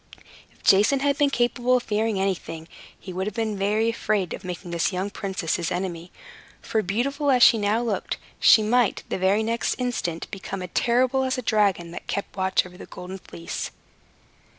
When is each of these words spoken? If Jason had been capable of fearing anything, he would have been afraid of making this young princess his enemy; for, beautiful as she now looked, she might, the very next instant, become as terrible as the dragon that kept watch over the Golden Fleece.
If 0.51 0.63
Jason 0.63 1.01
had 1.01 1.15
been 1.19 1.29
capable 1.29 1.75
of 1.77 1.83
fearing 1.83 2.19
anything, 2.19 2.67
he 2.99 3.13
would 3.13 3.27
have 3.27 3.35
been 3.35 3.61
afraid 3.61 4.33
of 4.33 4.43
making 4.43 4.71
this 4.71 4.91
young 4.91 5.11
princess 5.11 5.57
his 5.57 5.71
enemy; 5.71 6.11
for, 6.59 6.81
beautiful 6.81 7.29
as 7.29 7.43
she 7.43 7.59
now 7.59 7.83
looked, 7.83 8.17
she 8.39 8.63
might, 8.63 9.03
the 9.09 9.19
very 9.19 9.43
next 9.43 9.75
instant, 9.75 10.25
become 10.31 10.63
as 10.63 10.69
terrible 10.73 11.21
as 11.23 11.35
the 11.35 11.43
dragon 11.43 11.91
that 11.91 12.07
kept 12.07 12.35
watch 12.35 12.65
over 12.65 12.79
the 12.79 12.87
Golden 12.87 13.19
Fleece. 13.19 13.69